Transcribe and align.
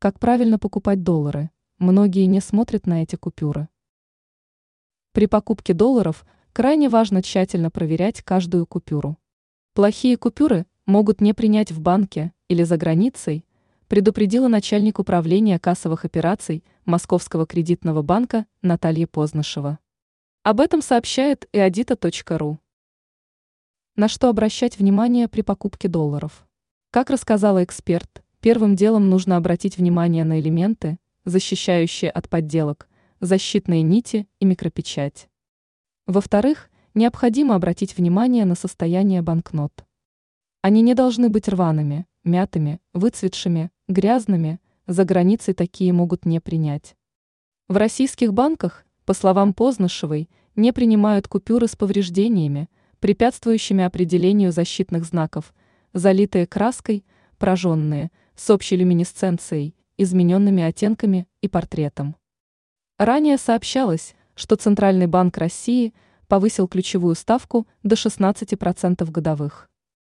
Как 0.00 0.20
правильно 0.20 0.60
покупать 0.60 1.02
доллары? 1.02 1.50
Многие 1.78 2.26
не 2.26 2.40
смотрят 2.40 2.86
на 2.86 3.02
эти 3.02 3.16
купюры. 3.16 3.68
При 5.10 5.26
покупке 5.26 5.74
долларов 5.74 6.24
крайне 6.52 6.88
важно 6.88 7.20
тщательно 7.20 7.68
проверять 7.68 8.22
каждую 8.22 8.64
купюру. 8.64 9.18
Плохие 9.74 10.16
купюры 10.16 10.66
могут 10.86 11.20
не 11.20 11.32
принять 11.32 11.72
в 11.72 11.80
банке 11.80 12.32
или 12.46 12.62
за 12.62 12.76
границей, 12.76 13.44
предупредила 13.88 14.46
начальник 14.46 15.00
управления 15.00 15.58
кассовых 15.58 16.04
операций 16.04 16.62
Московского 16.84 17.44
кредитного 17.44 18.02
банка 18.02 18.46
Наталья 18.62 19.08
Познышева. 19.08 19.80
Об 20.44 20.60
этом 20.60 20.80
сообщает 20.80 21.48
и 21.50 21.58
адита.ру. 21.58 22.60
На 23.96 24.06
что 24.06 24.28
обращать 24.28 24.78
внимание 24.78 25.26
при 25.26 25.40
покупке 25.40 25.88
долларов? 25.88 26.46
Как 26.92 27.10
рассказала 27.10 27.64
эксперт, 27.64 28.22
Первым 28.40 28.76
делом 28.76 29.10
нужно 29.10 29.36
обратить 29.36 29.78
внимание 29.78 30.22
на 30.22 30.38
элементы, 30.38 30.98
защищающие 31.24 32.08
от 32.08 32.28
подделок, 32.28 32.88
защитные 33.18 33.82
нити 33.82 34.28
и 34.38 34.44
микропечать. 34.44 35.28
Во-вторых, 36.06 36.70
необходимо 36.94 37.56
обратить 37.56 37.96
внимание 37.96 38.44
на 38.44 38.54
состояние 38.54 39.22
банкнот. 39.22 39.84
Они 40.62 40.82
не 40.82 40.94
должны 40.94 41.28
быть 41.30 41.48
рваными, 41.48 42.06
мятыми, 42.22 42.78
выцветшими, 42.92 43.72
грязными, 43.88 44.60
за 44.86 45.04
границей 45.04 45.52
такие 45.52 45.92
могут 45.92 46.24
не 46.24 46.40
принять. 46.40 46.94
В 47.66 47.76
российских 47.76 48.32
банках, 48.32 48.86
по 49.04 49.14
словам 49.14 49.52
Познышевой, 49.52 50.30
не 50.54 50.72
принимают 50.72 51.26
купюры 51.26 51.66
с 51.66 51.74
повреждениями, 51.74 52.68
препятствующими 53.00 53.82
определению 53.82 54.52
защитных 54.52 55.04
знаков, 55.04 55.52
залитые 55.92 56.46
краской, 56.46 57.04
прожженные– 57.36 58.12
с 58.38 58.50
общей 58.50 58.76
люминесценцией, 58.76 59.74
измененными 59.96 60.62
оттенками 60.62 61.26
и 61.40 61.48
портретом. 61.48 62.16
Ранее 62.96 63.36
сообщалось, 63.36 64.14
что 64.36 64.54
Центральный 64.56 65.08
банк 65.08 65.36
России 65.36 65.92
повысил 66.28 66.68
ключевую 66.68 67.16
ставку 67.16 67.66
до 67.82 67.96
16% 67.96 69.10
годовых. 69.10 69.68